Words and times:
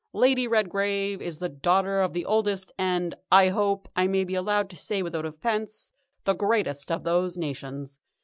Lady 0.13 0.47
Redgrave 0.47 1.21
is 1.21 1.37
the 1.37 1.47
daughter 1.47 2.01
of 2.01 2.13
the 2.13 2.25
oldest 2.25 2.71
and, 2.75 3.13
I 3.31 3.49
hope 3.49 3.87
I 3.95 4.07
may 4.07 4.23
be 4.23 4.33
allowed 4.33 4.67
to 4.71 4.75
say 4.75 5.03
without 5.03 5.27
offence, 5.27 5.93
the 6.23 6.33
greatest 6.33 6.91
of 6.91 7.03
those 7.03 7.37
nations. 7.37 7.99